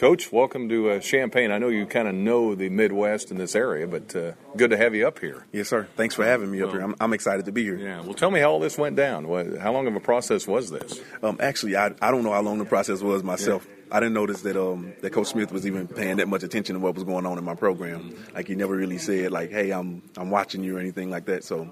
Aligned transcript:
Coach, 0.00 0.32
welcome 0.32 0.70
to 0.70 0.92
uh, 0.92 0.98
Champaign. 0.98 1.50
I 1.50 1.58
know 1.58 1.68
you 1.68 1.84
kind 1.84 2.08
of 2.08 2.14
know 2.14 2.54
the 2.54 2.70
Midwest 2.70 3.30
in 3.30 3.36
this 3.36 3.54
area, 3.54 3.86
but 3.86 4.16
uh, 4.16 4.32
good 4.56 4.70
to 4.70 4.78
have 4.78 4.94
you 4.94 5.06
up 5.06 5.18
here. 5.18 5.44
Yes, 5.52 5.68
sir. 5.68 5.88
Thanks 5.94 6.14
for 6.14 6.24
having 6.24 6.50
me 6.50 6.60
well, 6.60 6.68
up 6.68 6.74
here. 6.74 6.82
I'm, 6.82 6.94
I'm, 6.98 7.12
excited 7.12 7.44
to 7.44 7.52
be 7.52 7.64
here. 7.64 7.76
Yeah. 7.76 8.00
Well, 8.00 8.14
tell 8.14 8.30
me 8.30 8.40
how 8.40 8.52
all 8.52 8.60
this 8.60 8.78
went 8.78 8.96
down. 8.96 9.28
What, 9.28 9.58
how 9.58 9.74
long 9.74 9.86
of 9.86 9.94
a 9.94 10.00
process 10.00 10.46
was 10.46 10.70
this? 10.70 10.98
Um, 11.22 11.36
actually, 11.38 11.76
I, 11.76 11.92
I 12.00 12.10
don't 12.10 12.24
know 12.24 12.32
how 12.32 12.40
long 12.40 12.56
the 12.56 12.64
process 12.64 13.02
was 13.02 13.22
myself. 13.22 13.66
Yeah. 13.68 13.79
I 13.92 14.00
didn't 14.00 14.14
notice 14.14 14.42
that 14.42 14.56
um, 14.56 14.92
that 15.00 15.10
Coach 15.10 15.28
Smith 15.28 15.52
was 15.52 15.66
even 15.66 15.88
paying 15.88 16.18
that 16.18 16.28
much 16.28 16.42
attention 16.42 16.74
to 16.74 16.80
what 16.80 16.94
was 16.94 17.04
going 17.04 17.26
on 17.26 17.38
in 17.38 17.44
my 17.44 17.54
program. 17.54 18.14
Like 18.34 18.48
he 18.48 18.54
never 18.54 18.76
really 18.76 18.98
said 18.98 19.32
like, 19.32 19.50
"Hey, 19.50 19.70
I'm 19.70 20.02
I'm 20.16 20.30
watching 20.30 20.62
you" 20.62 20.76
or 20.76 20.80
anything 20.80 21.10
like 21.10 21.26
that. 21.26 21.44
So 21.44 21.70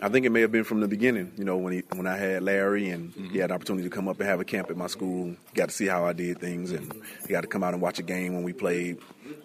I 0.00 0.08
think 0.08 0.26
it 0.26 0.30
may 0.30 0.40
have 0.40 0.52
been 0.52 0.64
from 0.64 0.80
the 0.80 0.88
beginning. 0.88 1.32
You 1.36 1.44
know, 1.44 1.56
when 1.56 1.72
he 1.72 1.82
when 1.94 2.06
I 2.06 2.16
had 2.16 2.42
Larry 2.42 2.90
and 2.90 3.12
mm-hmm. 3.12 3.30
he 3.30 3.38
had 3.38 3.50
the 3.50 3.54
opportunity 3.54 3.88
to 3.88 3.94
come 3.94 4.08
up 4.08 4.18
and 4.20 4.28
have 4.28 4.40
a 4.40 4.44
camp 4.44 4.70
at 4.70 4.76
my 4.76 4.86
school, 4.86 5.36
got 5.54 5.68
to 5.68 5.74
see 5.74 5.86
how 5.86 6.04
I 6.04 6.12
did 6.12 6.38
things, 6.38 6.72
and 6.72 6.92
he 7.26 7.28
got 7.28 7.42
to 7.42 7.46
come 7.46 7.62
out 7.62 7.74
and 7.74 7.82
watch 7.82 7.98
a 7.98 8.02
game 8.02 8.34
when 8.34 8.42
we 8.42 8.52
played, 8.52 8.98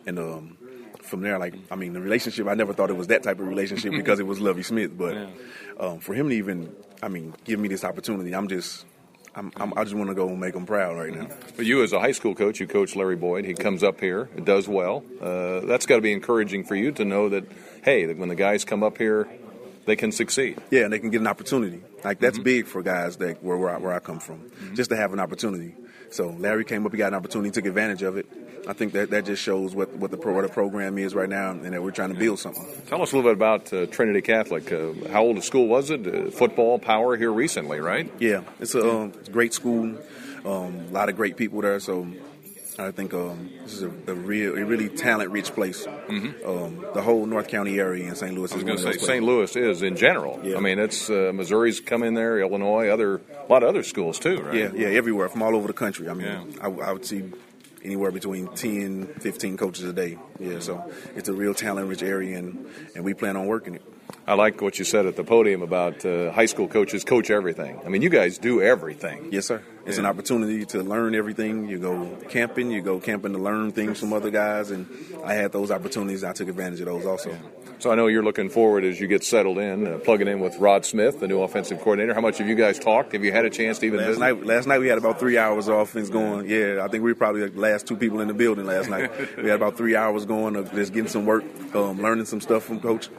and 0.06 0.20
um, 0.20 0.58
from 1.02 1.22
there, 1.22 1.38
like 1.38 1.56
I 1.72 1.76
mean, 1.76 1.94
the 1.94 2.02
relationship. 2.02 2.48
I 2.48 2.54
never 2.54 2.74
thought 2.74 2.90
it 2.90 2.98
was 2.98 3.08
that 3.08 3.24
type 3.24 3.40
of 3.40 3.48
relationship 3.48 3.92
because 3.92 4.20
it 4.20 4.28
was 4.28 4.40
Lovie 4.40 4.64
Smith, 4.64 4.98
but 4.98 5.18
um, 5.80 6.00
for 6.00 6.14
him 6.14 6.30
to 6.30 6.36
even, 6.36 6.76
I 7.04 7.08
mean, 7.08 7.34
give 7.44 7.60
me 7.60 7.68
this 7.68 7.84
opportunity, 7.84 8.34
I'm 8.34 8.48
just. 8.48 8.86
I'm, 9.36 9.52
I'm, 9.58 9.74
i 9.78 9.84
just 9.84 9.96
want 9.96 10.10
to 10.10 10.16
go 10.16 10.28
and 10.28 10.40
make 10.40 10.54
them 10.54 10.66
proud 10.66 10.98
right 10.98 11.14
now. 11.14 11.28
But 11.56 11.66
you, 11.66 11.84
as 11.84 11.94
a 11.94 12.00
high 12.00 12.12
school 12.12 12.36
coach, 12.36 12.60
you 12.60 12.68
coach 12.68 12.96
Larry 12.96 13.16
Boyd. 13.16 13.46
He 13.46 13.54
comes 13.54 13.84
up 13.84 14.00
here, 14.00 14.26
does 14.44 14.68
well. 14.68 15.04
Uh, 15.22 15.62
that's 15.62 15.86
got 15.86 15.98
to 15.98 16.02
be 16.02 16.12
encouraging 16.12 16.64
for 16.64 16.76
you 16.76 16.92
to 16.94 17.06
know 17.06 17.30
that, 17.30 17.46
hey, 17.84 18.12
when 18.14 18.30
the 18.30 18.36
guys 18.36 18.66
come 18.66 18.84
up 18.84 18.98
here, 18.98 19.28
they 19.86 19.96
can 19.96 20.12
succeed. 20.12 20.58
Yeah, 20.72 20.84
and 20.84 20.94
they 20.94 21.00
can 21.00 21.10
get 21.10 21.22
an 21.22 21.28
opportunity. 21.28 21.82
Like 22.04 22.20
that's 22.20 22.38
mm-hmm. 22.38 22.44
big 22.44 22.68
for 22.68 22.84
guys 22.84 23.18
that 23.18 23.44
where 23.44 23.58
where 23.58 23.72
I, 23.72 23.78
where 23.78 23.94
I 23.94 24.00
come 24.00 24.20
from, 24.20 24.40
mm-hmm. 24.40 24.76
just 24.76 24.90
to 24.92 24.96
have 24.96 25.14
an 25.14 25.20
opportunity. 25.20 25.76
So 26.12 26.30
Larry 26.40 26.66
came 26.66 26.86
up, 26.86 26.92
he 26.92 26.98
got 26.98 27.10
an 27.10 27.14
opportunity, 27.16 27.52
took 27.52 27.66
advantage 27.66 28.02
of 28.04 28.18
it. 28.18 28.26
I 28.68 28.74
think 28.74 28.94
that 28.94 29.10
that 29.10 29.26
just 29.26 29.42
shows 29.42 29.74
what 29.74 29.94
what 29.96 30.12
the 30.12 30.18
pro, 30.18 30.34
what 30.34 30.44
the 30.44 30.50
program 30.50 30.98
is 30.98 31.16
right 31.16 31.30
now, 31.30 31.52
and 31.52 31.74
that 31.74 31.82
we're 31.82 31.92
trying 31.92 32.14
to 32.14 32.20
build 32.20 32.40
something. 32.40 32.66
Tell 32.88 33.02
us 33.02 33.12
a 33.12 33.16
little 33.16 33.32
bit 33.32 33.36
about 33.36 33.74
uh, 33.74 33.86
Trinity 33.88 34.22
Catholic. 34.22 34.72
Uh, 34.72 34.94
how 35.12 35.24
old 35.24 35.38
a 35.38 35.42
school 35.42 35.68
was 35.68 35.90
it? 35.90 36.06
Uh, 36.06 36.30
football 36.30 36.78
power 36.78 37.18
here 37.18 37.32
recently, 37.32 37.80
right? 37.80 38.12
Yeah, 38.20 38.42
it's 38.60 38.76
a 38.76 38.88
um, 38.88 39.14
great 39.32 39.54
school. 39.54 39.98
Um, 40.46 40.88
a 40.90 40.92
lot 40.92 41.10
of 41.10 41.16
great 41.16 41.36
people 41.36 41.62
there. 41.62 41.80
So 41.80 42.08
I 42.80 42.92
think 42.92 43.14
um, 43.14 43.50
this 43.64 43.74
is 43.74 43.84
a, 43.84 43.92
a, 44.08 44.14
real, 44.14 44.58
a 44.58 44.64
really 44.64 44.88
talent-rich 44.88 45.54
place. 45.54 45.86
Mm-hmm. 45.86 46.50
Um, 46.50 46.86
the 46.94 47.02
whole 47.02 47.26
North 47.26 47.50
County 47.50 47.78
area 47.78 48.08
in 48.08 48.16
St. 48.16 48.34
Louis. 48.34 48.52
I 48.52 48.56
was 48.56 48.64
going 48.64 48.78
to 48.78 48.94
say 48.94 48.98
St. 48.98 49.24
Louis 49.24 49.54
is 49.56 49.82
in 49.82 49.98
general. 49.98 50.40
Yeah. 50.44 50.58
I 50.58 50.60
mean, 50.62 50.80
it's 50.80 51.10
uh, 51.10 51.32
Missouri's 51.34 51.82
come 51.82 52.04
in 52.04 52.14
there, 52.14 52.40
Illinois, 52.40 52.88
other 52.88 53.16
a 53.16 53.52
lot 53.52 53.64
of 53.64 53.70
other 53.70 53.84
schools 53.84 54.18
too, 54.18 54.42
right? 54.42 54.56
Yeah, 54.56 54.72
yeah, 54.74 54.88
everywhere 54.88 55.28
from 55.28 55.42
all 55.42 55.56
over 55.56 55.68
the 55.68 55.74
country. 55.74 56.10
I 56.10 56.14
mean, 56.14 56.28
yeah. 56.28 56.46
I, 56.62 56.70
I 56.70 56.92
would 56.94 57.06
see 57.06 57.24
anywhere 57.84 58.12
between 58.12 58.48
10, 58.48 59.08
15 59.20 59.58
coaches 59.58 59.84
a 59.84 59.94
day. 59.94 60.18
Yeah, 60.40 60.60
so 60.60 60.90
it's 61.16 61.30
a 61.30 61.34
real 61.34 61.54
talent-rich 61.54 62.04
area, 62.04 62.38
and, 62.38 62.68
and 62.96 63.04
we 63.04 63.14
plan 63.14 63.36
on 63.36 63.48
working 63.48 63.76
it. 63.76 63.84
I 64.26 64.34
like 64.36 64.62
what 64.62 64.80
you 64.80 64.86
said 64.86 65.06
at 65.06 65.16
the 65.16 65.24
podium 65.24 65.62
about 65.62 66.06
uh, 66.06 66.32
high 66.32 66.46
school 66.46 66.68
coaches 66.68 67.04
coach 67.04 67.30
everything. 67.30 67.80
I 67.86 67.90
mean, 67.90 68.02
you 68.02 68.10
guys 68.10 68.38
do 68.38 68.62
everything. 68.62 69.30
Yes, 69.32 69.48
sir. 69.48 69.64
It's 69.90 69.98
an 69.98 70.06
opportunity 70.06 70.66
to 70.68 70.84
learn 70.84 71.16
everything. 71.16 71.68
You 71.68 71.80
go 71.80 72.16
camping, 72.30 72.70
you 72.70 72.80
go 72.80 73.00
camping 73.00 73.34
to 73.34 73.40
learn 73.40 73.72
things 73.72 74.00
from 74.00 74.14
other 74.14 74.30
guys, 74.30 74.70
and 74.70 74.86
I 75.26 75.34
had 75.34 75.52
those 75.52 75.72
opportunities. 75.72 76.24
I 76.24 76.32
took 76.32 76.48
advantage 76.48 76.80
of 76.82 76.86
those 76.86 77.08
also. 77.08 77.36
So 77.80 77.92
I 77.92 77.96
know 77.96 78.06
you're 78.06 78.24
looking 78.24 78.50
forward 78.50 78.84
as 78.84 79.00
you 79.00 79.08
get 79.08 79.24
settled 79.24 79.58
in, 79.58 79.88
uh, 79.88 79.98
plugging 79.98 80.28
in 80.28 80.42
with 80.42 80.58
Rod 80.58 80.86
Smith, 80.86 81.22
the 81.22 81.28
new 81.28 81.42
offensive 81.42 81.80
coordinator. 81.80 82.14
How 82.14 82.22
much 82.22 82.38
have 82.38 82.48
you 82.48 82.54
guys 82.54 82.78
talked? 82.78 83.14
Have 83.14 83.24
you 83.24 83.32
had 83.32 83.46
a 83.46 83.50
chance 83.50 83.80
to 83.80 83.88
even 83.88 83.98
last 83.98 84.08
visit? 84.10 84.20
night? 84.20 84.46
Last 84.46 84.68
night 84.68 84.80
we 84.80 84.90
had 84.90 85.00
about 85.00 85.20
three 85.20 85.40
hours 85.40 85.68
of 85.68 85.78
offense 85.78 86.10
going. 86.10 86.48
Yeah, 86.48 86.84
I 86.84 86.88
think 86.90 87.04
we 87.04 87.12
were 87.12 87.16
probably 87.16 87.48
the 87.50 87.60
last 87.60 87.88
two 87.88 87.96
people 87.96 88.22
in 88.22 88.28
the 88.28 88.34
building 88.36 88.68
last 88.68 88.92
night. 88.92 89.10
we 89.38 89.50
had 89.50 89.56
about 89.56 89.76
three 89.76 89.96
hours 89.96 90.24
going 90.26 90.56
of 90.56 90.72
just 90.72 90.94
getting 90.94 91.10
some 91.10 91.26
work, 91.26 91.44
um, 91.74 92.00
learning 92.00 92.26
some 92.26 92.42
stuff 92.42 92.64
from 92.64 92.80
Coach 92.80 93.10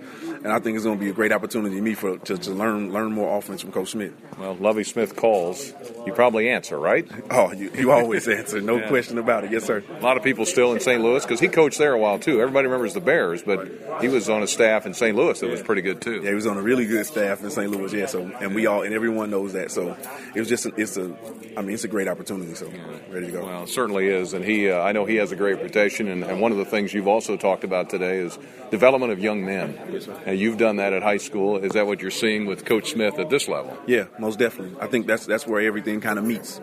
and 0.43 0.53
I 0.53 0.59
think 0.59 0.77
it's 0.77 0.85
going 0.85 0.99
to 0.99 1.05
be 1.05 1.11
a 1.11 1.15
great 1.15 1.33
opportunity 1.33 1.77
to 1.77 1.83
me 1.83 1.95
for 1.95 2.19
to, 2.19 2.39
to 2.39 2.51
learn 2.53 2.93
learn 2.93 3.13
more 3.13 3.37
offense 3.39 3.61
from 3.61 3.73
Coach 3.73 3.91
Smith. 3.91 4.13
Well, 4.39 4.55
Lovie 4.55 4.85
Smith 4.85 5.17
calls, 5.17 5.73
you 6.07 6.13
probably 6.13 6.49
answer, 6.49 6.79
right? 6.79 7.07
Oh, 7.31 7.53
you, 7.53 7.71
you 7.75 7.93
always 7.93 8.27
answer, 8.29 8.61
no 8.61 8.79
yeah. 8.79 8.89
question 8.89 9.19
about 9.19 9.45
it. 9.45 9.53
Yes, 9.53 9.65
sir. 9.65 9.83
A 9.99 10.03
lot 10.03 10.17
of 10.17 10.23
people 10.23 10.47
still 10.47 10.73
in 10.73 10.81
St. 10.81 11.03
Louis 11.03 11.23
because 11.23 11.41
he 11.41 11.49
coached 11.49 11.79
there 11.79 11.93
a 11.93 11.99
while 11.99 12.19
too. 12.19 12.41
Everybody 12.41 12.69
remembers 12.69 12.95
the 12.95 13.01
Bears, 13.01 13.43
but 13.43 13.69
he 14.01 14.09
was 14.09 14.29
on 14.29 14.43
a 14.43 14.47
staff 14.47 14.87
in 14.87 14.95
St. 14.95 15.17
Louis 15.17 15.39
that 15.39 15.47
yeah. 15.47 15.53
was 15.53 15.63
pretty 15.63 15.83
good 15.83 16.01
too. 16.01 16.23
Yeah, 16.23 16.31
he 16.31 16.35
was 16.35 16.47
on 16.47 16.57
a 16.57 16.63
really 16.63 16.87
good 16.87 17.05
staff 17.05 17.43
in 17.43 17.51
St. 17.51 17.71
Louis. 17.71 17.93
Yeah, 17.93 18.07
so 18.07 18.23
and 18.41 18.55
we 18.55 18.67
all 18.67 18.83
and 18.83 18.95
everyone 18.95 19.31
knows 19.31 19.53
that. 19.53 19.71
So 19.71 19.97
it 20.35 20.39
was 20.39 20.49
just 20.49 20.67
it's 20.77 20.97
a 20.97 21.15
I 21.57 21.63
mean 21.63 21.75
it's 21.75 21.85
a 21.85 21.89
great 21.89 22.09
opportunity. 22.09 22.55
So 22.55 22.69
yeah. 22.69 22.99
ready 23.11 23.27
to 23.27 23.33
go. 23.33 23.45
Well, 23.45 23.67
certainly 23.67 24.09
is, 24.09 24.33
and 24.33 24.45
he 24.45 24.71
uh, 24.71 24.81
I 24.81 24.93
know 24.93 25.05
he 25.05 25.17
has 25.17 25.33
a 25.33 25.37
great 25.37 25.57
reputation, 25.57 26.09
and, 26.09 26.25
and, 26.25 26.41
one 26.41 26.53
of 26.53 26.59
the 26.59 26.65
things 26.65 26.95
you've 26.95 27.09
also 27.09 27.37
talked 27.37 27.65
about 27.65 27.91
today 27.91 28.17
is 28.17 28.39
development 28.71 29.13
of 29.13 29.19
young 29.19 29.45
men. 29.45 29.79
Yes, 29.93 30.09
and 30.31 30.39
you've 30.39 30.59
done 30.59 30.77
that 30.77 30.93
at 30.93 31.03
high 31.03 31.17
school. 31.17 31.59
Is 31.59 31.73
that 31.73 31.87
what 31.87 32.01
you're 32.01 32.11
seeing 32.11 32.47
with 32.47 32.65
Coach 32.65 32.93
Smith 32.93 33.19
at 33.19 33.31
this 33.31 33.49
level? 33.49 33.77
Yeah, 33.87 34.07
most 34.19 34.39
definitely. 34.39 34.81
I 34.81 34.87
think 34.87 35.07
that's 35.07 35.27
that's 35.27 35.47
where 35.47 35.61
everything 35.61 36.01
kind 36.01 36.19
of 36.19 36.25
meets. 36.25 36.61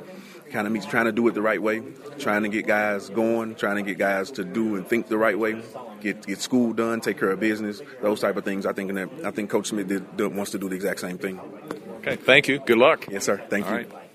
Kind 0.51 0.66
of 0.66 0.72
meets 0.72 0.85
trying 0.85 1.05
to 1.05 1.11
do 1.11 1.28
it 1.28 1.33
the 1.33 1.41
right 1.41 1.61
way, 1.61 1.83
trying 2.19 2.44
to 2.44 2.50
get 2.50 2.66
guys 2.66 3.09
going, 3.09 3.55
trying 3.55 3.75
to 3.75 3.81
get 3.81 3.97
guys 3.97 4.31
to 4.31 4.45
do 4.45 4.78
and 4.78 4.88
think 4.88 5.09
the 5.09 5.17
right 5.17 5.38
way, 5.38 5.61
get 6.00 6.25
get 6.25 6.39
school 6.39 6.72
done, 6.72 7.01
take 7.01 7.19
care 7.19 7.31
of 7.31 7.39
business, 7.41 7.81
those 8.01 8.22
type 8.22 8.38
of 8.38 8.45
things. 8.45 8.66
I 8.66 8.72
think 8.72 8.94
that 8.94 9.09
I 9.25 9.31
think 9.31 9.50
Coach 9.50 9.67
Smith 9.67 9.88
did, 9.88 10.34
wants 10.34 10.51
to 10.51 10.57
do 10.57 10.69
the 10.69 10.75
exact 10.75 11.01
same 11.01 11.17
thing. 11.17 11.39
Okay, 11.97 12.16
thank 12.16 12.47
you. 12.47 12.59
Good 12.59 12.78
luck. 12.78 13.07
Yes, 13.11 13.25
sir. 13.25 13.44
Thank 13.49 13.66
All 13.66 13.73
you. 13.73 13.78
Right. 13.79 14.06